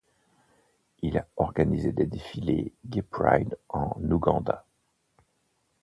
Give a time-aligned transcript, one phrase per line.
[1.03, 4.65] Il a organisé des défilés Gay Pride en Ouganda.